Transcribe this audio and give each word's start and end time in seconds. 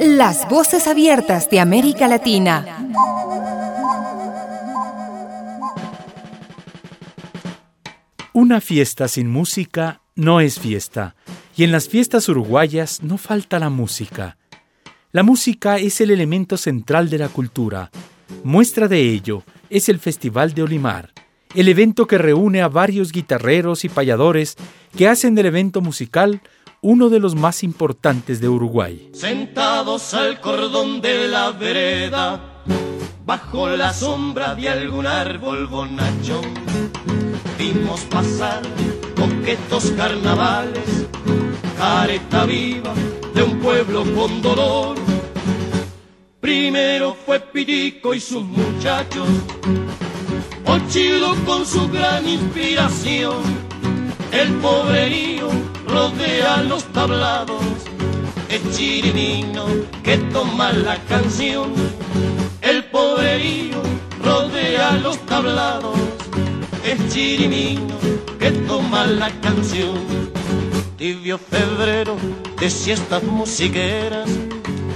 Las 0.00 0.48
voces 0.48 0.86
abiertas 0.86 1.50
de 1.50 1.58
América 1.58 2.06
Latina. 2.06 2.64
Una 8.32 8.60
fiesta 8.60 9.08
sin 9.08 9.28
música 9.28 10.02
no 10.14 10.40
es 10.40 10.60
fiesta, 10.60 11.16
y 11.56 11.64
en 11.64 11.72
las 11.72 11.88
fiestas 11.88 12.28
uruguayas 12.28 13.02
no 13.02 13.18
falta 13.18 13.58
la 13.58 13.70
música. 13.70 14.38
La 15.10 15.24
música 15.24 15.78
es 15.78 16.00
el 16.00 16.12
elemento 16.12 16.56
central 16.56 17.10
de 17.10 17.18
la 17.18 17.28
cultura. 17.28 17.90
Muestra 18.44 18.86
de 18.86 19.00
ello 19.00 19.42
es 19.68 19.88
el 19.88 19.98
Festival 19.98 20.54
de 20.54 20.62
Olimar, 20.62 21.12
el 21.56 21.66
evento 21.66 22.06
que 22.06 22.18
reúne 22.18 22.62
a 22.62 22.68
varios 22.68 23.10
guitarreros 23.10 23.84
y 23.84 23.88
payadores 23.88 24.54
que 24.96 25.08
hacen 25.08 25.34
del 25.34 25.46
evento 25.46 25.80
musical 25.80 26.40
uno 26.80 27.08
de 27.08 27.18
los 27.18 27.34
más 27.34 27.64
importantes 27.64 28.40
de 28.40 28.48
Uruguay. 28.48 29.10
Sentados 29.12 30.14
al 30.14 30.40
cordón 30.40 31.00
de 31.00 31.28
la 31.28 31.50
vereda, 31.50 32.62
bajo 33.24 33.68
la 33.70 33.92
sombra 33.92 34.54
de 34.54 34.68
algún 34.68 35.06
árbol 35.06 35.66
bonachón, 35.66 36.54
vimos 37.58 38.00
pasar 38.02 38.62
coquetos 39.16 39.90
carnavales, 39.96 41.06
careta 41.76 42.44
viva 42.46 42.94
de 43.34 43.42
un 43.42 43.58
pueblo 43.58 44.04
con 44.14 44.40
dolor. 44.40 44.96
Primero 46.40 47.16
fue 47.26 47.40
Pirico 47.40 48.14
y 48.14 48.20
sus 48.20 48.44
muchachos, 48.44 49.28
Ochilo 50.64 51.34
con 51.44 51.66
su 51.66 51.88
gran 51.88 52.28
inspiración, 52.28 53.34
el 54.30 54.52
pobrerío 54.54 55.48
rodea 55.98 56.62
los 56.62 56.84
tablados, 56.92 57.64
el 58.48 58.62
chirimino 58.72 59.64
que 60.04 60.16
toma 60.34 60.72
la 60.72 60.96
canción, 61.12 61.72
el 62.62 62.84
pobrerío 62.84 63.82
rodea 64.22 64.92
los 64.92 65.18
tablados, 65.26 65.98
el 66.84 66.98
chirimino 67.10 67.96
que 68.38 68.52
toma 68.70 69.06
la 69.06 69.30
canción. 69.40 69.98
Tibio 70.96 71.36
febrero 71.36 72.16
de 72.60 72.70
siestas 72.70 73.24
musiqueras, 73.24 74.30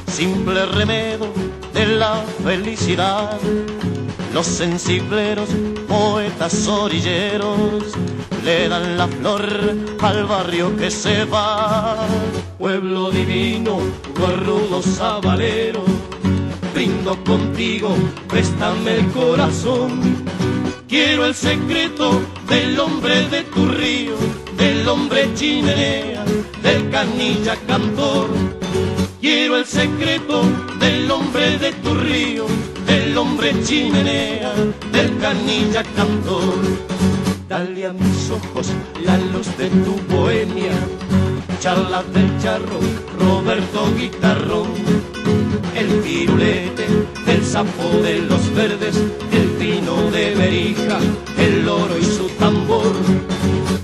simple 0.06 0.66
remedio 0.66 1.33
de 1.75 1.84
la 1.87 2.14
felicidad. 2.44 3.41
Los 4.33 4.47
sensibleros, 4.47 5.50
poetas 5.86 6.66
orilleros, 6.66 7.84
le 8.42 8.69
dan 8.69 8.97
la 8.97 9.06
flor 9.06 9.47
al 10.00 10.25
barrio 10.25 10.75
que 10.77 10.91
se 10.91 11.27
va. 11.27 11.98
Pueblo 12.58 13.10
divino, 13.10 13.78
gorrudo 14.19 14.80
sabalero, 14.80 15.84
brindo 16.72 17.22
contigo, 17.25 17.94
préstame 18.28 18.97
el 18.97 19.10
corazón. 19.10 20.25
Quiero 20.88 21.27
el 21.27 21.34
secreto 21.34 22.22
del 22.48 22.80
hombre 22.80 23.28
de 23.28 23.42
tu 23.42 23.66
río, 23.66 24.14
del 24.56 24.88
hombre 24.88 25.28
chimenea, 25.34 26.25
del 26.62 26.91
canilla 26.91 27.56
cantor. 27.66 28.28
Quiero 29.20 29.56
el 29.56 29.66
secreto 29.66 30.42
del 30.80 31.10
hombre 31.10 31.58
de 31.58 31.72
tu 31.72 31.94
río, 31.94 32.47
del 33.12 33.18
hombre 33.18 33.52
chimenea, 33.62 34.55
del 34.91 35.18
canilla 35.18 35.82
cantor. 35.82 36.62
Dale 37.46 37.84
a 37.84 37.92
mis 37.92 38.30
ojos 38.30 38.72
la 39.04 39.19
luz 39.19 39.54
de 39.58 39.69
tu 39.69 40.00
bohemia, 40.08 40.72
charla 41.60 42.02
del 42.04 42.30
charro, 42.41 42.80
Roberto 43.20 43.94
Guitarrón, 43.98 44.69
el 45.77 45.88
pirulete, 46.00 46.86
el 47.27 47.44
sapo 47.44 47.88
de 48.03 48.20
los 48.20 48.54
verdes, 48.54 48.97
el 49.31 49.48
vino 49.58 50.10
de 50.10 50.34
Berija, 50.34 50.98
el 51.37 51.69
oro 51.69 51.98
y 51.98 52.04
su 52.04 52.31
tambor, 52.38 52.94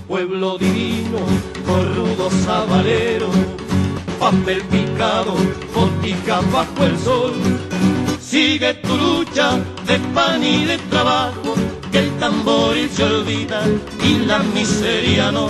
pueblo 0.07 0.57
divino, 0.57 1.21
corrudo 1.67 2.31
sabalero, 2.47 3.29
papel 4.19 4.63
picado, 4.71 5.35
botica 5.75 6.41
bajo 6.51 6.85
el 6.85 6.99
sol, 6.99 7.35
sigue 8.31 8.75
tu 8.75 8.95
lucha 8.95 9.59
de 9.87 9.99
pan 10.15 10.45
y 10.45 10.67
de 10.67 10.77
trabajo 10.91 11.55
que 11.91 12.01
el 12.01 12.11
tamboril 12.19 12.91
se 12.91 13.03
olvida 13.05 13.63
y 14.05 14.27
la 14.27 14.41
miseria 14.41 15.33
no. 15.33 15.49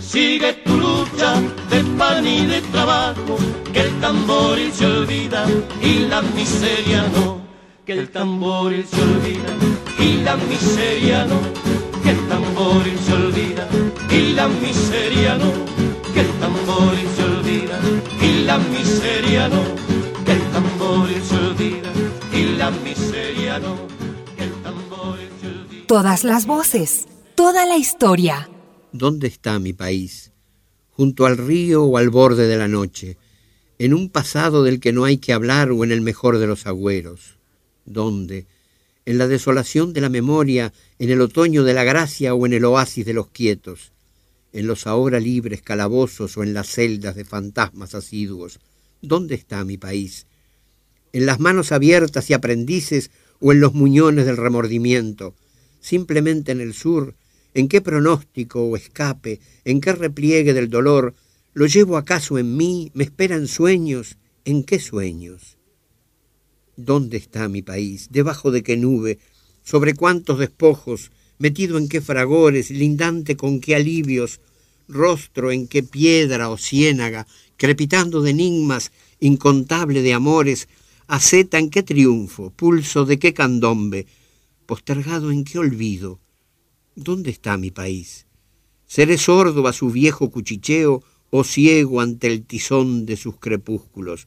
Sigue 0.00 0.54
tu 0.64 0.76
lucha 0.78 1.34
de 1.70 1.80
pan 1.98 2.26
y 2.26 2.46
de 2.46 2.62
trabajo, 2.72 3.36
que 3.72 3.80
el 3.80 4.00
tamboril 4.00 4.72
se 4.72 4.86
olvida 4.86 5.44
y 5.82 6.06
la 6.12 6.22
miseria 6.22 7.04
no. 7.14 7.42
Que 7.84 7.92
el 7.92 8.08
tamboril 8.08 8.86
se 8.86 9.02
olvida 9.02 9.52
y 9.98 10.22
la 10.22 10.36
miseria 10.36 11.26
no. 11.26 11.38
Que 12.02 12.10
el 12.10 12.28
tamboril 12.28 12.98
se 13.06 13.12
olvida 13.12 13.68
y 14.10 14.32
la 14.32 14.48
miseria 14.48 15.36
no. 15.36 15.50
Que 16.14 16.20
el 16.20 16.32
tamboril 16.42 17.08
se 17.16 17.24
olvida 17.24 17.78
y 18.22 18.44
la 18.44 18.56
miseria 18.56 19.48
no. 19.48 19.83
Todas 25.94 26.24
las 26.24 26.46
voces, 26.46 27.06
toda 27.36 27.66
la 27.66 27.76
historia. 27.76 28.50
¿Dónde 28.90 29.28
está 29.28 29.60
mi 29.60 29.72
país? 29.72 30.32
Junto 30.90 31.24
al 31.24 31.36
río 31.36 31.84
o 31.84 31.98
al 31.98 32.10
borde 32.10 32.48
de 32.48 32.56
la 32.56 32.66
noche, 32.66 33.16
en 33.78 33.94
un 33.94 34.10
pasado 34.10 34.64
del 34.64 34.80
que 34.80 34.92
no 34.92 35.04
hay 35.04 35.18
que 35.18 35.32
hablar 35.32 35.70
o 35.70 35.84
en 35.84 35.92
el 35.92 36.00
mejor 36.00 36.38
de 36.38 36.48
los 36.48 36.66
agüeros. 36.66 37.38
¿Dónde? 37.84 38.46
En 39.06 39.18
la 39.18 39.28
desolación 39.28 39.92
de 39.92 40.00
la 40.00 40.08
memoria, 40.08 40.72
en 40.98 41.10
el 41.10 41.20
otoño 41.20 41.62
de 41.62 41.74
la 41.74 41.84
gracia 41.84 42.34
o 42.34 42.44
en 42.44 42.54
el 42.54 42.64
oasis 42.64 43.06
de 43.06 43.14
los 43.14 43.28
quietos, 43.28 43.92
en 44.52 44.66
los 44.66 44.88
ahora 44.88 45.20
libres 45.20 45.62
calabozos 45.62 46.36
o 46.36 46.42
en 46.42 46.54
las 46.54 46.68
celdas 46.68 47.14
de 47.14 47.24
fantasmas 47.24 47.94
asiduos. 47.94 48.58
¿Dónde 49.00 49.36
está 49.36 49.64
mi 49.64 49.76
país? 49.76 50.26
En 51.14 51.26
las 51.26 51.38
manos 51.38 51.70
abiertas 51.70 52.28
y 52.28 52.32
aprendices 52.32 53.12
o 53.38 53.52
en 53.52 53.60
los 53.60 53.72
muñones 53.72 54.26
del 54.26 54.36
remordimiento, 54.36 55.36
simplemente 55.80 56.50
en 56.50 56.60
el 56.60 56.74
sur, 56.74 57.14
en 57.54 57.68
qué 57.68 57.80
pronóstico 57.80 58.64
o 58.64 58.74
escape, 58.74 59.38
en 59.64 59.80
qué 59.80 59.92
repliegue 59.92 60.52
del 60.54 60.68
dolor, 60.68 61.14
lo 61.52 61.66
llevo 61.66 61.98
acaso 61.98 62.36
en 62.36 62.56
mí, 62.56 62.90
me 62.94 63.04
esperan 63.04 63.46
sueños, 63.46 64.16
¿en 64.44 64.64
qué 64.64 64.80
sueños? 64.80 65.56
¿Dónde 66.76 67.16
está 67.16 67.48
mi 67.48 67.62
país? 67.62 68.08
¿Debajo 68.10 68.50
de 68.50 68.64
qué 68.64 68.76
nube? 68.76 69.20
¿Sobre 69.62 69.94
cuántos 69.94 70.40
despojos? 70.40 71.12
¿Metido 71.38 71.78
en 71.78 71.88
qué 71.88 72.00
fragores? 72.00 72.72
¿Lindante 72.72 73.36
con 73.36 73.60
qué 73.60 73.76
alivios? 73.76 74.40
¿Rostro 74.88 75.52
en 75.52 75.68
qué 75.68 75.84
piedra 75.84 76.50
o 76.50 76.58
ciénaga? 76.58 77.28
¿Crepitando 77.56 78.20
de 78.20 78.30
enigmas? 78.30 78.90
¿Incontable 79.20 80.02
de 80.02 80.12
amores? 80.12 80.66
¿Aceta 81.06 81.58
en 81.58 81.70
qué 81.70 81.82
triunfo? 81.82 82.50
¿Pulso 82.50 83.04
de 83.04 83.18
qué 83.18 83.34
candombe? 83.34 84.06
postergado 84.64 85.30
en 85.30 85.44
qué 85.44 85.58
olvido. 85.58 86.20
¿Dónde 86.94 87.30
está 87.30 87.56
mi 87.56 87.70
país? 87.70 88.26
¿Seré 88.86 89.18
sordo 89.18 89.66
a 89.66 89.72
su 89.72 89.90
viejo 89.90 90.30
cuchicheo 90.30 91.02
o 91.30 91.44
ciego 91.44 92.00
ante 92.00 92.28
el 92.28 92.44
tizón 92.44 93.06
de 93.06 93.16
sus 93.16 93.36
crepúsculos? 93.38 94.26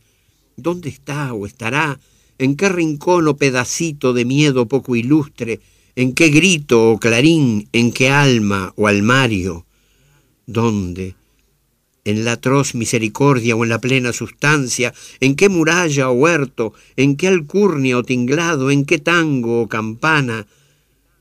¿Dónde 0.55 0.89
está 0.89 1.33
o 1.33 1.45
estará? 1.45 1.99
¿En 2.38 2.55
qué 2.55 2.69
rincón 2.69 3.27
o 3.27 3.38
pedacito 3.38 4.13
de 4.13 4.25
miedo 4.25 4.67
poco 4.67 4.95
ilustre? 4.95 5.59
¿En 5.95 6.13
qué 6.13 6.29
grito 6.29 6.91
o 6.91 6.99
clarín? 6.99 7.69
¿En 7.71 7.91
qué 7.91 8.09
alma 8.09 8.73
o 8.75 8.88
almario? 8.88 9.65
¿Dónde? 10.45 11.15
En 12.07 12.24
la 12.24 12.33
atroz 12.33 12.74
misericordia 12.74 13.56
o 13.56 13.63
en 13.63 13.69
la 13.69 13.81
plena 13.81 14.13
sustancia, 14.13 14.94
en 15.19 15.36
qué 15.36 15.50
muralla 15.50 16.09
o 16.09 16.13
huerto, 16.13 16.74
en 16.95 17.18
qué 17.18 17.27
alcurnia 17.27 17.98
o 17.98 18.04
tinglado, 18.04 18.71
en 18.71 18.86
qué 18.86 18.98
tango 18.98 19.62
o 19.62 19.68
campana. 19.68 20.48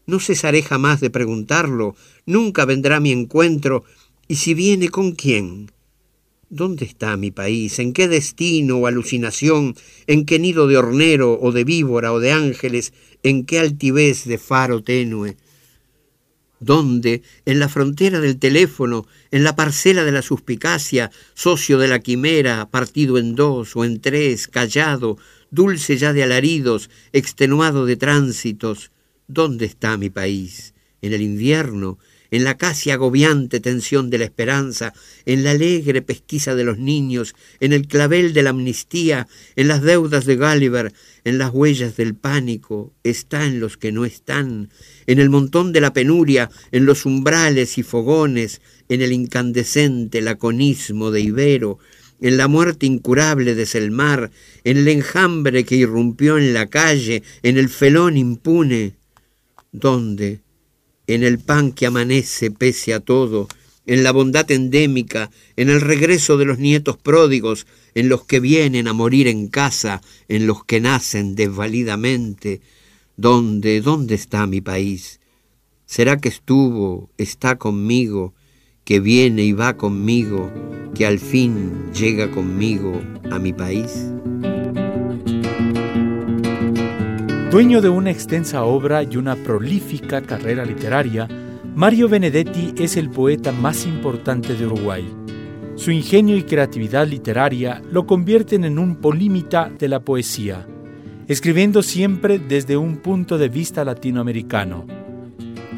No 0.07 0.21
cesaré 0.21 0.63
jamás 0.63 1.01
de 1.01 1.11
preguntarlo, 1.11 1.97
nunca 2.25 2.65
vendrá 2.65 3.01
mi 3.01 3.11
encuentro, 3.11 3.83
y 4.29 4.37
si 4.37 4.55
viene, 4.55 4.89
¿con 4.89 5.13
quién? 5.13 5.73
¿Dónde 6.51 6.85
está 6.85 7.17
mi 7.17 7.33
país? 7.33 7.81
¿En 7.81 7.93
qué 7.93 8.07
destino 8.07 8.77
o 8.77 8.87
alucinación? 8.87 9.75
¿En 10.07 10.25
qué 10.25 10.39
nido 10.39 10.69
de 10.69 10.77
hornero 10.77 11.37
o 11.41 11.51
de 11.51 11.65
víbora 11.65 12.13
o 12.13 12.21
de 12.21 12.31
ángeles? 12.31 12.93
¿En 13.25 13.45
qué 13.45 13.59
altivez 13.59 14.25
de 14.25 14.39
faro 14.39 14.85
tenue? 14.85 15.37
¿Dónde? 16.59 17.23
En 17.45 17.59
la 17.59 17.69
frontera 17.69 18.21
del 18.21 18.39
teléfono, 18.39 19.07
en 19.31 19.45
la 19.45 19.57
parcela 19.57 20.05
de 20.05 20.13
la 20.13 20.23
suspicacia, 20.23 21.11
socio 21.35 21.79
de 21.79 21.89
la 21.89 21.99
quimera, 21.99 22.71
partido 22.71 23.19
en 23.19 23.35
dos 23.35 23.77
o 23.77 23.85
en 23.85 24.01
tres, 24.01 24.49
callado, 24.49 25.19
dulce 25.51 25.99
ya 25.99 26.13
de 26.13 26.23
alaridos, 26.23 26.89
extenuado 27.13 27.85
de 27.85 27.97
tránsitos. 27.97 28.91
¿Dónde 29.29 29.67
está 29.67 29.97
mi 29.99 30.09
país? 30.09 30.73
En 31.03 31.13
el 31.13 31.21
invierno, 31.21 31.99
en 32.31 32.45
la 32.45 32.57
casi 32.57 32.91
agobiante 32.91 33.61
tensión 33.61 34.11
de 34.11 34.19
la 34.19 34.25
esperanza, 34.25 34.93
en 35.25 35.45
la 35.45 35.53
alegre 35.53 36.03
pesquisa 36.03 36.55
de 36.55 36.65
los 36.65 36.79
niños, 36.79 37.35
en 37.61 37.73
el 37.73 37.87
clavel 37.87 38.33
de 38.33 38.43
la 38.43 38.51
amnistía, 38.51 39.29
en 39.57 39.69
las 39.69 39.83
deudas 39.83 40.25
de 40.27 40.37
Gulliver, 40.37 40.93
en 41.25 41.39
las 41.39 41.51
huellas 41.53 41.97
del 41.97 42.15
pánico, 42.15 42.93
está 43.03 43.47
en 43.47 43.61
los 43.61 43.77
que 43.77 43.93
no 43.93 44.05
están, 44.05 44.71
en 45.07 45.19
el 45.19 45.31
montón 45.31 45.73
de 45.73 45.81
la 45.81 45.93
penuria, 45.93 46.51
en 46.73 46.87
los 46.87 47.07
umbrales 47.07 47.79
y 47.79 47.83
fogones, 47.83 48.61
en 48.89 49.03
el 49.03 49.13
incandescente 49.13 50.21
laconismo 50.21 51.11
de 51.11 51.21
Ibero, 51.21 51.79
en 52.21 52.37
la 52.37 52.49
muerte 52.49 52.87
incurable 52.87 53.55
de 53.55 53.67
Selmar, 53.67 54.31
en 54.65 54.79
el 54.79 54.89
enjambre 54.89 55.65
que 55.65 55.77
irrumpió 55.77 56.39
en 56.39 56.55
la 56.55 56.67
calle, 56.67 57.23
en 57.43 57.59
el 57.59 57.69
felón 57.69 58.17
impune. 58.17 58.97
¿Dónde? 59.73 60.41
En 61.07 61.23
el 61.23 61.39
pan 61.39 61.73
que 61.73 61.87
amanece 61.87 62.51
pese 62.51 62.95
a 62.95 63.01
todo, 63.01 63.49
en 63.87 64.03
la 64.03 64.13
bondad 64.13 64.51
endémica, 64.51 65.31
en 65.57 65.71
el 65.71 65.81
regreso 65.81 66.37
de 66.37 66.45
los 66.45 66.59
nietos 66.59 66.97
pródigos, 66.97 67.67
en 67.95 68.09
los 68.09 68.25
que 68.25 68.41
vienen 68.41 68.89
a 68.89 68.93
morir 68.93 69.29
en 69.29 69.49
casa, 69.49 70.03
en 70.29 70.47
los 70.47 70.65
que 70.65 70.81
nacen 70.81 71.37
desvalidamente. 71.37 72.61
¿Dónde, 73.17 73.81
dónde 73.81 74.17
está 74.17 74.47
mi 74.47 74.61
país? 74.61 75.21
¿Será 75.87 76.19
que 76.19 76.29
estuvo, 76.29 77.11
está 77.17 77.57
conmigo, 77.57 78.35
que 78.85 79.01
viene 79.01 79.45
y 79.45 79.53
va 79.53 79.77
conmigo, 79.77 80.53
que 80.95 81.07
al 81.07 81.21
fin 81.21 81.93
llega 81.93 82.31
conmigo 82.31 83.01
a 83.31 83.39
mi 83.39 83.53
país? 83.53 83.93
Dueño 87.51 87.81
de 87.81 87.89
una 87.89 88.11
extensa 88.11 88.65
obra 88.65 89.03
y 89.03 89.17
una 89.17 89.37
prolífica 89.37 90.21
carrera 90.23 90.65
literaria, 90.65 91.29
Mario 91.75 92.09
Benedetti 92.09 92.75
es 92.79 92.97
el 92.97 93.11
poeta 93.11 93.53
más 93.53 93.87
importante 93.87 94.55
de 94.55 94.67
Uruguay. 94.67 95.07
Su 95.77 95.91
ingenio 95.91 96.37
y 96.37 96.43
creatividad 96.43 97.07
literaria 97.07 97.83
lo 97.91 98.07
convierten 98.07 98.65
en 98.65 98.79
un 98.79 98.97
polímita 98.97 99.71
de 99.71 99.89
la 99.89 100.01
poesía, 100.01 100.67
escribiendo 101.29 101.83
siempre 101.83 102.39
desde 102.39 102.77
un 102.77 102.97
punto 102.97 103.39
de 103.39 103.49
vista 103.49 103.85
latinoamericano 103.85 104.87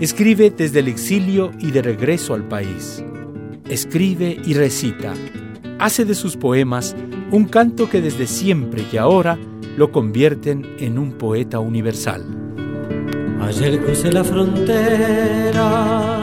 Escribe 0.00 0.50
desde 0.50 0.78
el 0.78 0.86
exilio 0.86 1.50
y 1.58 1.72
de 1.72 1.82
regreso 1.82 2.32
al 2.32 2.46
país. 2.46 3.04
Escribe 3.68 4.38
y 4.44 4.54
recita. 4.54 5.12
Hace 5.80 6.04
de 6.04 6.14
sus 6.14 6.36
poemas 6.36 6.94
un 7.32 7.46
canto 7.46 7.90
que 7.90 8.00
desde 8.00 8.28
siempre 8.28 8.84
y 8.92 8.96
ahora 8.96 9.36
lo 9.78 9.92
convierten 9.92 10.74
en 10.80 10.98
un 10.98 11.12
poeta 11.12 11.60
universal. 11.60 12.24
Ayer 13.40 13.78
crucé 13.78 14.10
la 14.10 14.24
frontera 14.24 16.18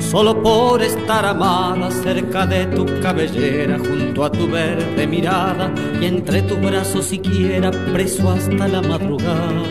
solo 0.00 0.42
por 0.42 0.82
estar 0.82 1.24
amada 1.24 1.92
cerca 1.92 2.44
de 2.44 2.66
tu 2.66 2.84
cabellera, 3.00 3.78
junto 3.78 4.24
a 4.24 4.32
tu 4.32 4.50
verde 4.50 5.06
mirada 5.06 5.72
y 6.00 6.06
entre 6.06 6.42
tus 6.42 6.60
brazos 6.60 7.06
siquiera 7.06 7.70
preso 7.92 8.32
hasta 8.32 8.66
la 8.66 8.82
madrugada. 8.82 9.62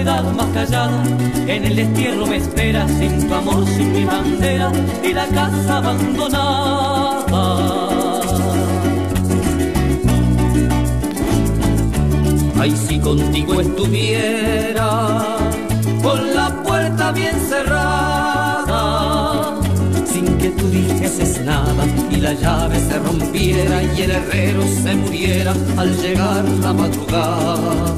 Soledad 0.00 0.32
más 0.32 0.46
callada, 0.54 1.02
en 1.46 1.64
el 1.64 1.76
destierro 1.76 2.26
me 2.26 2.36
espera, 2.36 2.88
sin 2.88 3.28
tu 3.28 3.34
amor, 3.34 3.66
sin 3.66 3.92
mi 3.92 4.04
bandera 4.04 4.72
y 5.04 5.12
la 5.12 5.26
casa 5.26 5.76
abandonada. 5.76 7.20
Ay, 12.58 12.74
si 12.76 12.98
contigo 12.98 13.60
estuviera, 13.60 15.08
con 16.02 16.34
la 16.34 16.62
puerta 16.62 17.12
bien 17.12 17.38
cerrada 17.48 19.10
que 20.38 20.48
tú 20.50 20.70
dijeses 20.70 21.42
nada 21.44 21.84
y 22.10 22.16
la 22.16 22.32
llave 22.32 22.80
se 22.80 22.98
rompiera 22.98 23.82
y 23.82 24.02
el 24.02 24.10
herrero 24.10 24.62
se 24.82 24.94
muriera 24.94 25.52
al 25.76 25.94
llegar 26.00 26.44
la 26.62 26.72
madrugada. 26.72 27.90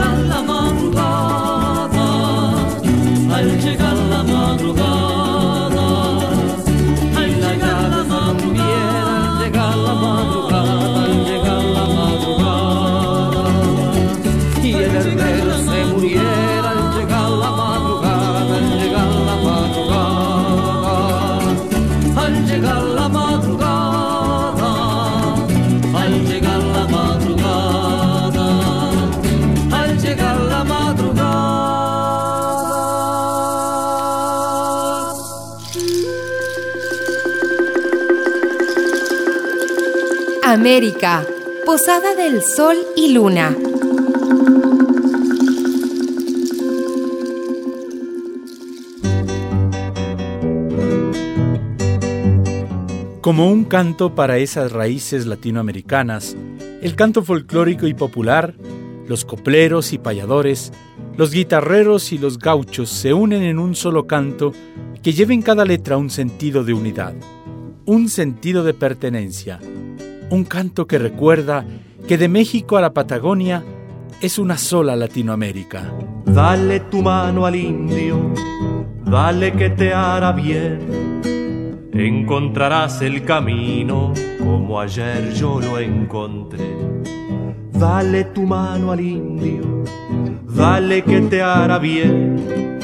Al 0.00 0.22
llegar 0.22 0.44
la 0.44 0.47
América, 40.60 41.24
Posada 41.64 42.16
del 42.16 42.42
Sol 42.42 42.76
y 42.96 43.12
Luna. 43.12 43.56
Como 53.20 53.48
un 53.48 53.66
canto 53.66 54.16
para 54.16 54.38
esas 54.38 54.72
raíces 54.72 55.26
latinoamericanas, 55.26 56.36
el 56.82 56.96
canto 56.96 57.22
folclórico 57.22 57.86
y 57.86 57.94
popular, 57.94 58.56
los 59.06 59.24
copleros 59.24 59.92
y 59.92 59.98
payadores, 59.98 60.72
los 61.16 61.30
guitarreros 61.30 62.10
y 62.10 62.18
los 62.18 62.36
gauchos 62.36 62.90
se 62.90 63.14
unen 63.14 63.44
en 63.44 63.60
un 63.60 63.76
solo 63.76 64.08
canto 64.08 64.52
que 65.04 65.12
lleva 65.12 65.34
en 65.34 65.42
cada 65.42 65.64
letra 65.64 65.98
un 65.98 66.10
sentido 66.10 66.64
de 66.64 66.72
unidad, 66.72 67.14
un 67.84 68.08
sentido 68.08 68.64
de 68.64 68.74
pertenencia, 68.74 69.60
un 70.30 70.44
canto 70.44 70.86
que 70.86 70.98
recuerda 70.98 71.64
que 72.06 72.18
de 72.18 72.28
México 72.28 72.76
a 72.76 72.80
la 72.80 72.92
Patagonia 72.92 73.62
es 74.20 74.38
una 74.38 74.56
sola 74.56 74.96
Latinoamérica. 74.96 75.92
Dale 76.24 76.80
tu 76.80 77.02
mano 77.02 77.46
al 77.46 77.56
indio, 77.56 78.32
dale 79.04 79.52
que 79.52 79.70
te 79.70 79.92
hará 79.92 80.32
bien 80.32 81.08
encontrarás 81.98 83.02
el 83.02 83.24
camino 83.24 84.12
como 84.38 84.80
ayer 84.80 85.32
yo 85.34 85.60
lo 85.60 85.78
encontré. 85.78 86.76
Dale 87.72 88.24
tu 88.24 88.42
mano 88.42 88.92
al 88.92 89.00
indio, 89.00 89.84
dale 90.44 91.02
que 91.02 91.20
te 91.22 91.42
hará 91.42 91.78
bien, 91.78 92.78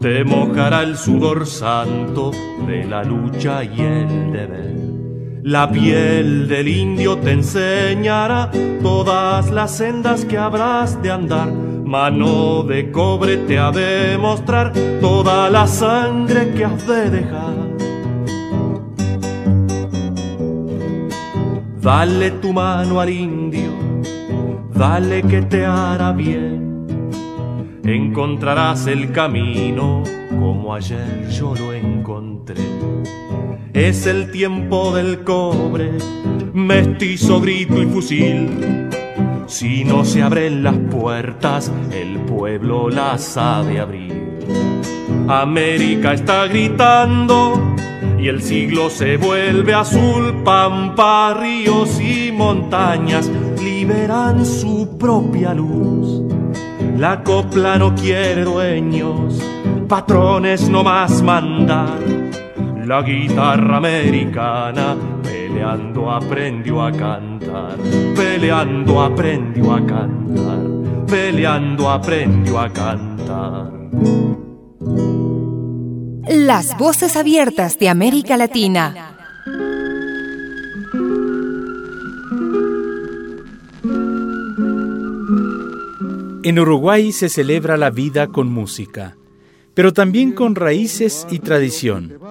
te 0.00 0.24
mojará 0.24 0.82
el 0.82 0.96
sudor 0.96 1.46
santo 1.46 2.30
de 2.66 2.84
la 2.84 3.02
lucha 3.04 3.64
y 3.64 3.80
el 3.80 4.32
deber. 4.32 4.87
La 5.48 5.70
piel 5.70 6.46
del 6.46 6.68
indio 6.68 7.16
te 7.16 7.32
enseñará 7.32 8.50
todas 8.82 9.50
las 9.50 9.78
sendas 9.78 10.26
que 10.26 10.36
habrás 10.36 11.00
de 11.00 11.10
andar. 11.10 11.50
Mano 11.50 12.64
de 12.64 12.90
cobre 12.90 13.38
te 13.38 13.58
ha 13.58 13.70
de 13.70 14.18
mostrar 14.18 14.74
toda 15.00 15.48
la 15.48 15.66
sangre 15.66 16.50
que 16.50 16.66
has 16.66 16.86
de 16.86 17.08
dejar. 17.08 17.56
Dale 21.80 22.30
tu 22.42 22.52
mano 22.52 23.00
al 23.00 23.08
indio, 23.08 23.72
dale 24.74 25.22
que 25.22 25.40
te 25.40 25.64
hará 25.64 26.12
bien 26.12 26.68
encontrarás 27.84 28.86
el 28.86 29.12
camino 29.12 30.02
como 30.28 30.74
ayer 30.74 31.26
yo 31.30 31.54
lo 31.54 31.72
encontré. 31.72 32.87
Es 33.78 34.06
el 34.06 34.32
tiempo 34.32 34.92
del 34.92 35.22
cobre, 35.22 35.92
mestizo, 36.52 37.40
grito 37.40 37.80
y 37.80 37.86
fusil. 37.86 38.90
Si 39.46 39.84
no 39.84 40.04
se 40.04 40.20
abren 40.20 40.64
las 40.64 40.76
puertas, 40.76 41.70
el 41.92 42.18
pueblo 42.22 42.90
las 42.90 43.36
ha 43.36 43.62
de 43.62 43.78
abrir. 43.78 44.40
América 45.28 46.12
está 46.12 46.48
gritando 46.48 47.76
y 48.18 48.26
el 48.26 48.42
siglo 48.42 48.90
se 48.90 49.16
vuelve 49.16 49.74
azul. 49.74 50.42
Pampa, 50.44 51.36
ríos 51.40 52.00
y 52.00 52.32
montañas 52.32 53.30
liberan 53.62 54.44
su 54.44 54.98
propia 54.98 55.54
luz 55.54 56.28
la 56.98 57.22
copla 57.22 57.78
no 57.78 57.94
quiere 57.94 58.42
dueños, 58.42 59.40
patrones 59.86 60.68
no 60.68 60.82
más 60.82 61.22
mandar. 61.22 62.17
La 62.88 63.02
guitarra 63.02 63.76
americana 63.76 64.96
peleando 65.22 66.10
aprendió 66.10 66.80
a 66.80 66.90
cantar, 66.90 67.76
peleando 68.16 69.02
aprendió 69.02 69.74
a 69.74 69.84
cantar, 69.84 71.06
peleando 71.06 71.90
aprendió 71.90 72.58
a 72.58 72.72
cantar. 72.72 73.70
Las 76.28 76.78
voces 76.78 77.14
abiertas 77.16 77.78
de 77.78 77.90
América 77.90 78.38
Latina. 78.38 78.94
En 86.42 86.58
Uruguay 86.58 87.12
se 87.12 87.28
celebra 87.28 87.76
la 87.76 87.90
vida 87.90 88.28
con 88.28 88.50
música, 88.50 89.18
pero 89.74 89.92
también 89.92 90.32
con 90.32 90.54
raíces 90.54 91.26
y 91.30 91.40
tradición. 91.40 92.27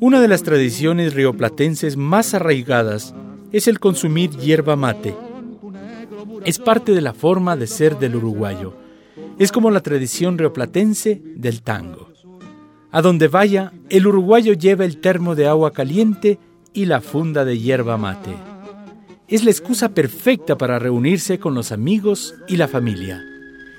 Una 0.00 0.20
de 0.20 0.28
las 0.28 0.44
tradiciones 0.44 1.14
rioplatenses 1.14 1.96
más 1.96 2.32
arraigadas 2.32 3.14
es 3.52 3.66
el 3.66 3.80
consumir 3.80 4.30
hierba 4.30 4.76
mate. 4.76 5.16
Es 6.44 6.60
parte 6.60 6.92
de 6.92 7.00
la 7.00 7.14
forma 7.14 7.56
de 7.56 7.66
ser 7.66 7.98
del 7.98 8.14
uruguayo. 8.14 8.76
Es 9.38 9.50
como 9.50 9.70
la 9.72 9.80
tradición 9.80 10.38
rioplatense 10.38 11.20
del 11.34 11.62
tango. 11.62 12.10
A 12.92 13.02
donde 13.02 13.26
vaya, 13.26 13.72
el 13.88 14.06
uruguayo 14.06 14.52
lleva 14.52 14.84
el 14.84 15.00
termo 15.00 15.34
de 15.34 15.48
agua 15.48 15.72
caliente 15.72 16.38
y 16.72 16.84
la 16.84 17.00
funda 17.00 17.44
de 17.44 17.58
hierba 17.58 17.96
mate. 17.96 18.36
Es 19.26 19.42
la 19.42 19.50
excusa 19.50 19.88
perfecta 19.88 20.56
para 20.56 20.78
reunirse 20.78 21.40
con 21.40 21.54
los 21.54 21.72
amigos 21.72 22.36
y 22.46 22.56
la 22.56 22.68
familia. 22.68 23.20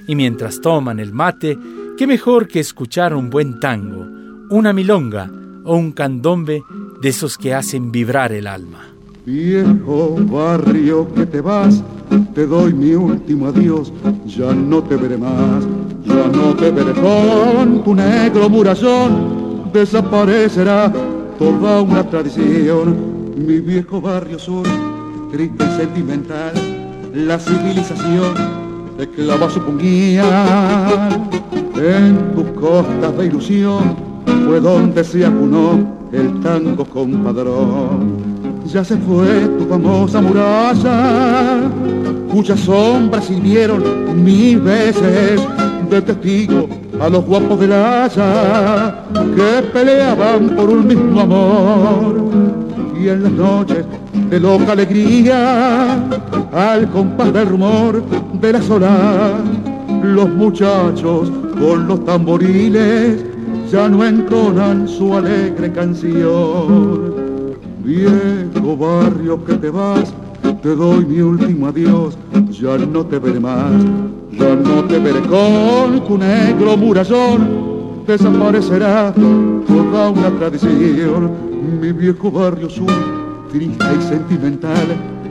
Y 0.06 0.16
mientras 0.16 0.60
toman 0.60 1.00
el 1.00 1.14
mate, 1.14 1.58
qué 1.98 2.08
mejor 2.08 2.48
que 2.48 2.60
escuchar 2.60 3.14
un 3.14 3.30
buen 3.30 3.60
tango, 3.62 4.06
una 4.50 4.74
milonga 4.74 5.32
o 5.66 5.76
un 5.76 5.92
candombe 5.92 6.64
de 7.02 7.10
esos 7.10 7.38
que 7.38 7.54
hacen 7.54 7.92
vibrar 7.92 8.32
el 8.32 8.48
alma. 8.48 8.90
Viejo 9.26 10.16
barrio 10.32 11.14
que 11.14 11.26
te 11.26 11.42
vas, 11.42 11.84
te 12.34 12.48
doy 12.48 12.74
mi 12.74 12.94
último 12.94 13.48
adiós, 13.48 13.94
ya 14.26 14.54
no 14.54 14.82
te 14.82 14.96
veré 14.96 15.18
más, 15.18 15.66
ya 16.06 16.28
no 16.28 16.56
te 16.56 16.72
veré 16.72 16.94
con 16.94 17.84
tu 17.84 17.94
negro 17.94 18.50
murallón, 18.50 19.72
desaparecerá 19.72 20.92
toda 21.38 21.82
una 21.82 22.04
tradición, 22.10 23.36
mi 23.38 23.60
viejo 23.60 24.02
barrio 24.02 24.40
sur, 24.40 24.66
triste 25.32 25.64
y 25.64 25.78
sentimental, 25.78 26.54
la 27.14 27.38
civilización 27.38 28.34
te 28.98 29.08
clava 29.10 29.50
su 29.50 29.62
puñal 29.62 31.30
en 31.76 32.34
tus 32.34 32.46
costas 32.60 33.18
de 33.18 33.26
ilusión 33.28 34.09
fue 34.46 34.60
donde 34.60 35.04
se 35.04 35.26
acunó 35.26 35.80
el 36.12 36.40
tango 36.42 36.86
compadrón. 36.86 38.18
Ya 38.66 38.84
se 38.84 38.98
fue 38.98 39.48
tu 39.58 39.66
famosa 39.66 40.22
muralla 40.22 41.62
cuyas 42.32 42.60
sombras 42.60 43.26
sirvieron 43.26 43.84
mil 44.24 44.60
veces 44.62 45.42
de 45.90 46.02
testigo 46.02 46.68
a 47.00 47.10
los 47.10 47.26
guapos 47.26 47.60
del 47.60 47.74
haya 47.74 49.04
que 49.36 49.68
peleaban 49.74 50.50
por 50.50 50.70
un 50.70 50.88
mismo 50.88 51.22
amor. 51.22 52.16
Y 53.00 53.08
en 53.08 53.24
las 53.24 53.32
noches 53.32 53.86
de 54.30 54.40
loca 54.40 54.74
alegría, 54.74 55.96
al 56.52 56.90
compás 56.92 57.34
del 57.34 57.48
rumor 57.48 58.04
de 58.42 58.54
la 58.54 58.62
sola, 58.62 59.34
los 60.04 60.30
muchachos 60.30 61.32
con 61.60 61.88
los 61.88 62.04
tamboriles 62.06 63.29
ya 63.72 63.88
no 63.88 64.04
entonan 64.04 64.88
su 64.88 65.16
alegre 65.16 65.72
canción. 65.72 67.54
Viejo 67.84 68.78
barrio 68.78 69.44
que 69.46 69.54
te 69.56 69.70
vas, 69.70 70.14
te 70.62 70.76
doy 70.76 71.06
mi 71.06 71.22
último 71.22 71.68
adiós, 71.68 72.18
ya 72.50 72.78
no 72.78 73.06
te 73.06 73.20
veré 73.20 73.40
más, 73.40 73.72
ya 74.32 74.56
no 74.56 74.84
te 74.86 75.00
veré 75.00 75.22
con 75.22 76.04
tu 76.08 76.18
negro 76.18 76.78
murallón, 76.78 78.04
desaparecerá 78.06 79.14
toda 79.14 80.10
una 80.10 80.30
tradición, 80.38 81.32
mi 81.82 81.92
viejo 81.92 82.32
barrio 82.32 82.70
sur 82.70 82.92
triste 83.52 83.86
y 83.98 84.02
sentimental, 84.04 84.88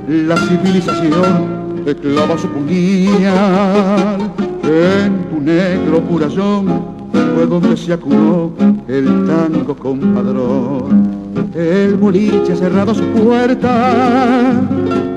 la 0.08 0.36
civilización 0.36 1.84
te 1.84 1.94
clava 1.94 2.36
su 2.36 2.48
puñal. 2.48 4.32
En 4.64 5.24
tu 5.30 5.40
negro 5.40 6.00
curayón 6.02 6.97
donde 7.46 7.76
se 7.76 7.92
acunó 7.92 8.52
el 8.88 9.26
tango 9.26 9.76
compadrón. 9.76 11.18
El 11.54 11.94
boliche 11.94 12.52
ha 12.52 12.56
cerrado 12.56 12.94
su 12.94 13.04
puerta, 13.04 14.60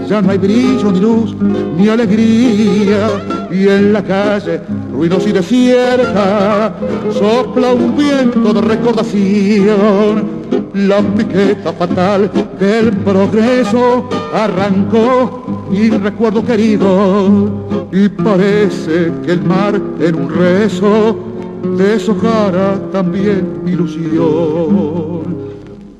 ya 0.08 0.22
no 0.22 0.32
hay 0.32 0.38
brillo 0.38 0.92
ni 0.92 1.00
luz 1.00 1.36
ni 1.78 1.88
alegría, 1.88 3.10
y 3.52 3.68
en 3.68 3.94
la 3.94 4.04
calle, 4.04 4.62
ruidos 4.94 5.28
y 5.28 5.32
desierta, 5.32 6.74
sopla 7.12 7.74
un 7.74 7.96
viento 7.98 8.54
de 8.54 8.62
recordación. 8.62 10.42
La 10.74 11.02
piqueta 11.02 11.74
fatal 11.74 12.32
del 12.60 12.92
progreso 12.98 14.08
arrancó 14.34 15.68
y 15.72 15.90
recuerdo 15.90 16.46
querido. 16.46 17.50
Y 17.92 18.08
parece 18.08 19.12
que 19.26 19.34
el 19.34 19.44
mar 19.44 19.80
en 20.00 20.16
un 20.16 20.30
rezo 20.30 21.31
deshojara 21.78 22.80
también 22.92 23.64
mi 23.64 23.72
ilusión. 23.72 25.24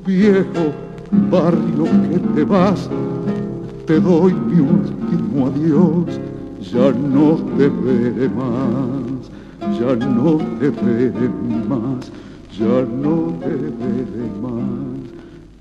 Viejo 0.06 0.72
barrio 1.30 1.84
que 2.10 2.18
te 2.34 2.44
vas, 2.44 2.88
te 3.86 4.00
doy 4.00 4.32
mi 4.32 4.60
último 4.60 5.46
adiós, 5.46 6.20
ya 6.60 6.92
no 6.92 7.36
te 7.56 7.68
veré 7.68 8.28
más, 8.28 9.30
ya 9.78 9.94
no 10.06 10.38
te 10.58 10.70
veré 10.70 11.28
más 11.68 12.10
ya 12.58 12.66
no 12.66 13.32
te 13.40 13.48
veré 13.48 14.28
más, 14.42 15.00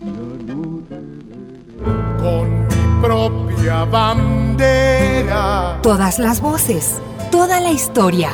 ya 0.01 0.27
no 0.53 0.79
te 0.89 0.96
veré. 0.96 1.88
Con 2.22 2.67
mi 2.67 3.01
propia 3.01 3.86
bandera. 3.86 5.79
Todas 5.81 6.20
las 6.20 6.41
voces, 6.41 7.01
toda 7.31 7.62
la 7.62 7.72
historia. 7.72 8.31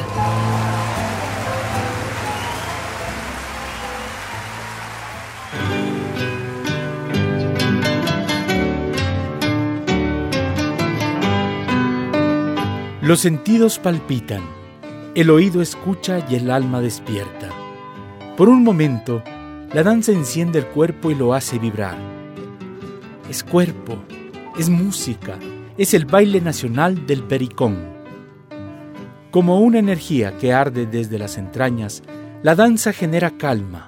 Los 13.07 13.21
sentidos 13.21 13.79
palpitan, 13.79 14.41
el 15.15 15.29
oído 15.29 15.61
escucha 15.61 16.27
y 16.29 16.35
el 16.35 16.51
alma 16.51 16.81
despierta. 16.81 17.47
Por 18.35 18.49
un 18.49 18.65
momento, 18.65 19.23
la 19.71 19.81
danza 19.81 20.11
enciende 20.11 20.59
el 20.59 20.67
cuerpo 20.67 21.09
y 21.09 21.15
lo 21.15 21.33
hace 21.33 21.57
vibrar. 21.57 21.95
Es 23.29 23.45
cuerpo, 23.45 23.95
es 24.59 24.67
música, 24.67 25.39
es 25.77 25.93
el 25.93 26.03
baile 26.03 26.41
nacional 26.41 27.07
del 27.07 27.23
pericón. 27.23 27.77
Como 29.31 29.61
una 29.61 29.79
energía 29.79 30.37
que 30.37 30.51
arde 30.51 30.85
desde 30.85 31.17
las 31.17 31.37
entrañas, 31.37 32.03
La 32.43 32.55
danza 32.55 32.91
genera 32.91 33.31
calma, 33.37 33.85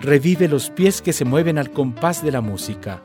revive 0.00 0.48
los 0.48 0.70
pies 0.70 1.02
que 1.02 1.12
se 1.12 1.26
mueven 1.26 1.58
al 1.58 1.70
compás 1.70 2.24
de 2.24 2.32
la 2.32 2.40
música, 2.40 3.02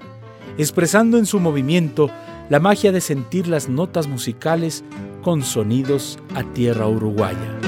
expresando 0.57 1.17
en 1.17 1.25
su 1.25 1.41
movimiento 1.41 2.09
la 2.49 2.59
magia 2.59 2.91
de 2.91 2.99
sentir 2.99 3.47
las 3.47 3.69
notas 3.69 4.07
musicales 4.07 4.83
con 5.21 5.43
sonidos 5.43 6.17
a 6.35 6.43
tierra 6.43 6.87
uruguaya. 6.87 7.59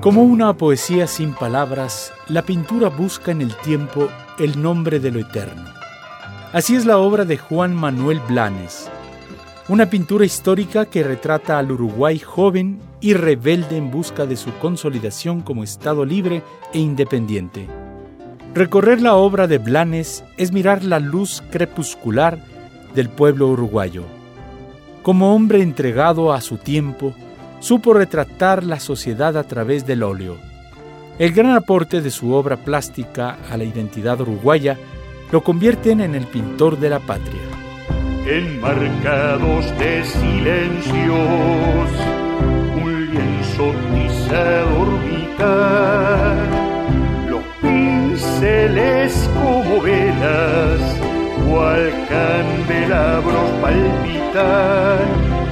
Como 0.00 0.22
una 0.22 0.56
poesía 0.56 1.08
sin 1.08 1.34
palabras, 1.34 2.12
la 2.28 2.42
pintura 2.42 2.88
busca 2.88 3.32
en 3.32 3.42
el 3.42 3.52
tiempo 3.56 4.08
el 4.38 4.62
nombre 4.62 5.00
de 5.00 5.10
lo 5.10 5.18
eterno. 5.18 5.64
Así 6.52 6.76
es 6.76 6.86
la 6.86 6.98
obra 6.98 7.24
de 7.24 7.36
Juan 7.36 7.74
Manuel 7.74 8.20
Blanes, 8.28 8.88
una 9.68 9.90
pintura 9.90 10.24
histórica 10.24 10.84
que 10.84 11.02
retrata 11.02 11.58
al 11.58 11.72
Uruguay 11.72 12.20
joven 12.20 12.78
y 13.00 13.14
rebelde 13.14 13.76
en 13.76 13.90
busca 13.90 14.24
de 14.24 14.36
su 14.36 14.56
consolidación 14.58 15.40
como 15.40 15.64
Estado 15.64 16.04
libre 16.04 16.44
e 16.72 16.78
independiente. 16.78 17.66
Recorrer 18.54 19.02
la 19.02 19.16
obra 19.16 19.48
de 19.48 19.58
Blanes 19.58 20.22
es 20.36 20.52
mirar 20.52 20.84
la 20.84 21.00
luz 21.00 21.42
crepuscular 21.50 22.38
del 22.94 23.08
pueblo 23.08 23.48
uruguayo. 23.48 24.04
Como 25.02 25.34
hombre 25.34 25.60
entregado 25.60 26.32
a 26.32 26.40
su 26.40 26.56
tiempo, 26.56 27.14
supo 27.60 27.92
retratar 27.92 28.64
la 28.64 28.80
sociedad 28.80 29.36
a 29.36 29.44
través 29.44 29.86
del 29.86 30.02
óleo. 30.02 30.36
El 31.18 31.32
gran 31.32 31.52
aporte 31.52 32.00
de 32.00 32.10
su 32.10 32.32
obra 32.32 32.56
plástica 32.56 33.38
a 33.50 33.56
la 33.56 33.64
identidad 33.64 34.20
uruguaya 34.20 34.76
lo 35.32 35.42
convierten 35.42 36.00
en 36.00 36.14
el 36.14 36.26
pintor 36.26 36.78
de 36.78 36.90
la 36.90 37.00
patria. 37.00 37.42
Enmarcados 38.26 39.66
de 39.78 40.04
silencios, 40.04 41.90
un 42.76 43.10
lienzo 43.12 43.72
tizado 43.94 44.80
orbitar, 44.80 46.36
los 47.28 47.42
pinceles 47.60 49.28
como 49.34 49.82
velas, 49.82 50.80
cual 51.48 51.92
candelabros 52.08 53.50
palpitan 53.60 55.47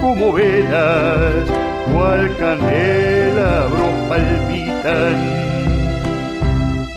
como 0.00 0.32
velas, 0.32 1.48
cual 1.92 2.36
candelabros 2.38 3.94
palpitan 4.08 5.16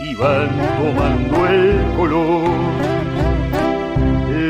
y 0.00 0.14
van 0.14 0.50
tomando 0.78 1.46
el 1.48 1.82
color. 1.96 2.50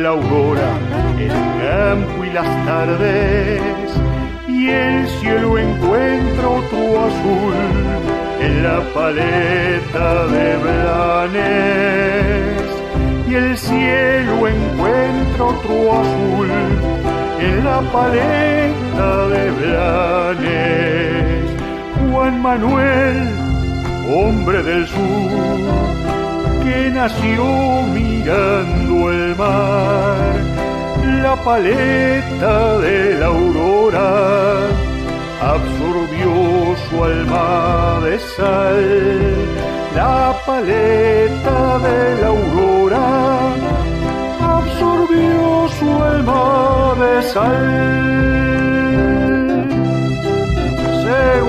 La 0.02 0.08
aurora, 0.08 0.70
el 1.18 1.28
campo 1.62 2.24
y 2.24 2.30
las 2.32 2.66
tardes, 2.66 3.60
y 4.48 4.68
el 4.68 5.06
cielo 5.06 5.56
encuentra 5.56 6.48
otro 6.48 7.04
azul 7.06 7.54
en 8.40 8.62
la 8.64 8.80
paleta 8.92 10.26
de 10.26 10.56
Blanes 10.56 11.94
y 13.28 13.34
el 13.34 13.56
cielo 13.56 14.48
encuentra 14.48 15.44
otro 15.44 16.00
azul 16.00 16.50
la 17.62 17.80
paleta 17.92 19.28
de 19.28 19.50
Blanes. 19.58 21.44
Juan 22.10 22.40
Manuel, 22.42 23.16
hombre 24.08 24.62
del 24.62 24.86
sur, 24.86 25.30
que 26.62 26.90
nació 26.90 27.44
mirando 27.92 29.10
el 29.10 29.36
mar, 29.36 30.34
la 31.22 31.36
paleta 31.44 32.78
de 32.78 33.18
la 33.18 33.26
aurora 33.26 34.68
absorbió 35.40 36.76
su 36.88 37.04
alma 37.04 38.00
de 38.04 38.18
sal 38.18 39.34
la 39.94 40.34
paleta 40.44 41.78
de 41.78 42.20
la 42.20 42.26
aurora 42.28 43.06
absorbió 44.40 45.68
su 45.78 46.02
alma 46.02 46.63
sal 47.22 48.04
se. 51.02 51.44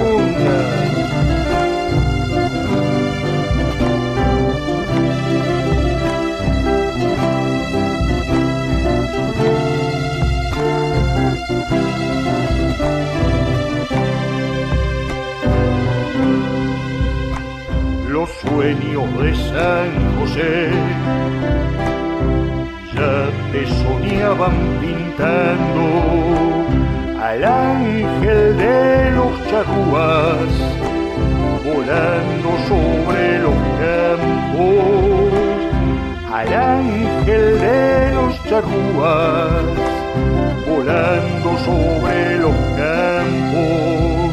Los 18.08 18.30
sueños 18.30 19.20
de 19.20 19.36
San 19.36 19.90
José 20.20 20.70
te 23.52 23.66
soñaban 23.68 24.56
pintando 24.82 25.86
al 27.22 27.44
ángel 27.44 28.58
de 28.58 29.12
los 29.12 29.32
charrúas, 29.48 30.52
volando 31.64 32.50
sobre 32.68 33.40
los 33.46 33.58
campos, 33.82 35.30
al 36.34 36.54
ángel 36.54 37.60
de 37.60 38.12
los 38.16 38.44
charrúas, 38.50 39.66
volando 40.68 41.50
sobre 41.60 42.38
los 42.40 42.56
campos, 42.82 44.30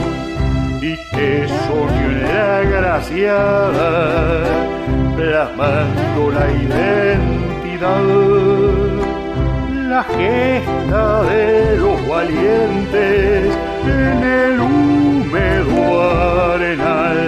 y 0.80 0.96
te 1.14 1.46
soñó 1.48 2.06
en 2.10 2.22
la 2.24 2.62
graciada, 2.74 3.90
plasmando 5.16 6.30
la 6.30 6.46
identidad 6.50 7.51
la 9.90 10.04
gesta 10.04 11.22
de 11.24 11.76
los 11.78 12.08
valientes 12.08 13.56
en 13.84 14.22
el 14.22 14.60
húmedo 14.60 16.02
arenal. 16.52 17.18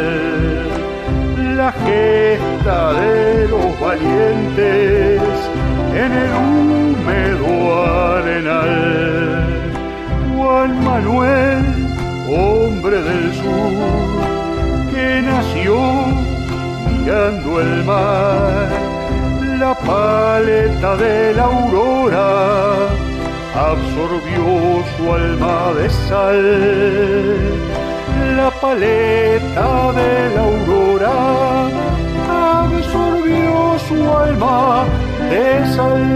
La 1.57 1.73
gesta 1.73 2.93
de 2.93 3.49
los 3.49 3.81
valientes 3.81 5.23
en 5.93 6.13
el 6.23 6.31
húmedo 6.45 7.85
arenal. 8.17 8.71
Juan 10.37 10.85
Manuel, 10.85 11.65
hombre 12.29 13.03
del 13.03 13.35
sur, 13.35 13.73
que 14.93 15.21
nació 15.21 15.75
mirando 16.87 17.61
el 17.61 17.85
mar 17.85 18.84
la 19.65 19.75
paleta 19.75 20.91
de 20.97 21.33
la 21.33 21.45
aurora 21.45 22.29
absorbió 23.71 24.45
su 24.93 25.03
alma 25.21 25.73
de 25.79 25.87
sal. 26.07 26.41
La 28.37 28.51
paleta 28.63 29.71
de 30.01 30.13
la 30.35 30.43
aurora 30.51 31.17
absorbió 32.61 33.55
su 33.89 33.99
alma 34.27 34.85
de 35.33 35.47
sal. 35.75 36.07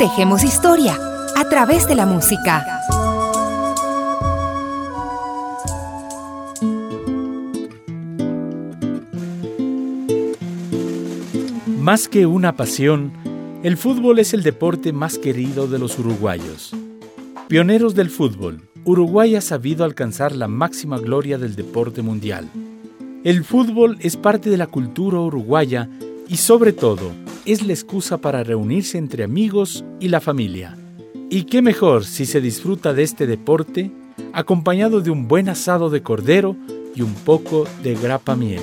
Tejemos 0.00 0.42
historia 0.42 0.94
a 1.36 1.44
través 1.48 1.86
de 1.86 1.94
la 1.94 2.06
música. 2.06 2.54
Más 11.84 12.08
que 12.08 12.24
una 12.24 12.56
pasión, 12.56 13.12
el 13.62 13.76
fútbol 13.76 14.18
es 14.18 14.32
el 14.32 14.42
deporte 14.42 14.94
más 14.94 15.18
querido 15.18 15.66
de 15.66 15.78
los 15.78 15.98
uruguayos. 15.98 16.74
Pioneros 17.46 17.94
del 17.94 18.08
fútbol, 18.08 18.62
Uruguay 18.86 19.36
ha 19.36 19.42
sabido 19.42 19.84
alcanzar 19.84 20.34
la 20.34 20.48
máxima 20.48 20.98
gloria 20.98 21.36
del 21.36 21.56
deporte 21.56 22.00
mundial. 22.00 22.48
El 23.22 23.44
fútbol 23.44 23.98
es 24.00 24.16
parte 24.16 24.48
de 24.48 24.56
la 24.56 24.66
cultura 24.66 25.20
uruguaya 25.20 25.90
y 26.26 26.38
sobre 26.38 26.72
todo 26.72 27.12
es 27.44 27.62
la 27.66 27.74
excusa 27.74 28.16
para 28.16 28.42
reunirse 28.42 28.96
entre 28.96 29.22
amigos 29.22 29.84
y 30.00 30.08
la 30.08 30.22
familia. 30.22 30.78
Y 31.28 31.42
qué 31.42 31.60
mejor 31.60 32.06
si 32.06 32.24
se 32.24 32.40
disfruta 32.40 32.94
de 32.94 33.02
este 33.02 33.26
deporte 33.26 33.90
acompañado 34.32 35.02
de 35.02 35.10
un 35.10 35.28
buen 35.28 35.50
asado 35.50 35.90
de 35.90 36.02
cordero 36.02 36.56
y 36.94 37.02
un 37.02 37.12
poco 37.12 37.66
de 37.82 37.94
grapa 37.94 38.36
miel 38.36 38.62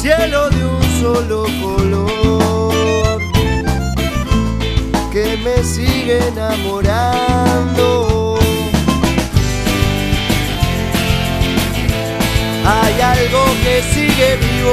cielo 0.00 0.48
de 0.48 0.64
un 0.64 0.82
solo 0.98 1.44
color 1.60 3.20
que 5.12 5.36
me 5.44 5.62
sigue 5.62 6.26
enamorando. 6.28 8.38
Hay 12.64 13.00
algo 13.00 13.44
que 13.62 13.82
sigue 13.92 14.36
vivo, 14.36 14.72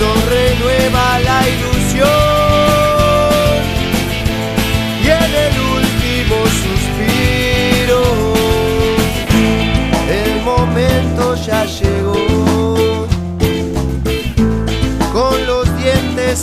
nos 0.00 0.24
renueva 0.28 1.18
la 1.20 1.48
ilusión 1.48 2.37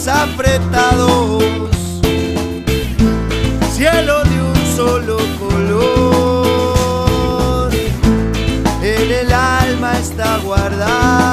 apretados, 0.07 1.43
cielo 3.73 4.23
de 4.25 4.41
un 4.41 4.55
solo 4.75 5.17
color, 5.39 6.53
en 8.83 9.11
el 9.11 9.33
alma 9.33 9.97
está 9.97 10.37
guardado. 10.39 11.24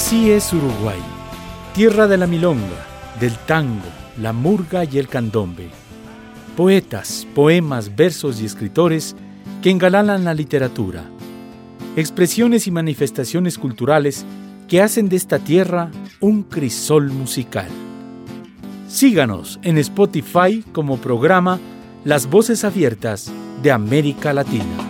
Así 0.00 0.30
es 0.30 0.52
Uruguay, 0.52 1.00
tierra 1.74 2.06
de 2.06 2.16
la 2.16 2.28
milonga, 2.28 2.86
del 3.18 3.36
tango, 3.36 3.88
la 4.22 4.32
murga 4.32 4.84
y 4.84 4.96
el 4.96 5.08
candombe. 5.08 5.70
Poetas, 6.56 7.26
poemas, 7.34 7.96
versos 7.96 8.40
y 8.40 8.44
escritores 8.44 9.16
que 9.60 9.70
engalanan 9.70 10.24
la 10.24 10.34
literatura. 10.34 11.02
Expresiones 11.96 12.68
y 12.68 12.70
manifestaciones 12.70 13.58
culturales 13.58 14.24
que 14.68 14.82
hacen 14.82 15.08
de 15.08 15.16
esta 15.16 15.40
tierra 15.40 15.90
un 16.20 16.44
crisol 16.44 17.10
musical. 17.10 17.66
Síganos 18.86 19.58
en 19.64 19.78
Spotify 19.78 20.64
como 20.72 20.98
programa 20.98 21.58
Las 22.04 22.30
Voces 22.30 22.62
Abiertas 22.62 23.32
de 23.64 23.72
América 23.72 24.32
Latina. 24.32 24.87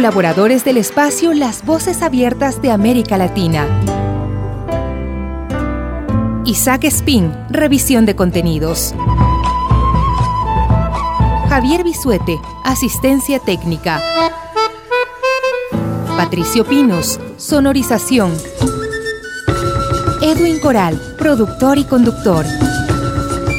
Colaboradores 0.00 0.64
del 0.64 0.78
espacio 0.78 1.34
Las 1.34 1.62
Voces 1.62 2.00
Abiertas 2.00 2.62
de 2.62 2.70
América 2.70 3.18
Latina. 3.18 3.66
Isaac 6.46 6.84
Spin, 6.84 7.30
revisión 7.50 8.06
de 8.06 8.16
contenidos. 8.16 8.94
Javier 11.50 11.84
Bisuete, 11.84 12.40
asistencia 12.64 13.40
técnica. 13.40 14.00
Patricio 16.16 16.64
Pinos, 16.64 17.20
sonorización. 17.36 18.32
Edwin 20.22 20.60
Coral, 20.60 20.98
productor 21.18 21.76
y 21.76 21.84
conductor. 21.84 22.46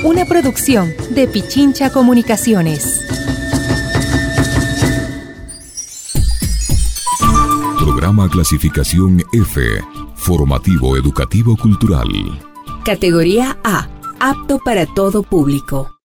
Una 0.03 0.25
producción 0.25 0.91
de 1.11 1.27
Pichincha 1.27 1.91
Comunicaciones. 1.91 3.00
Clasificación 8.29 9.23
F, 9.31 9.61
formativo 10.15 10.97
educativo 10.97 11.55
cultural. 11.55 12.09
Categoría 12.83 13.57
A, 13.63 13.87
apto 14.19 14.59
para 14.59 14.85
todo 14.85 15.23
público. 15.23 15.95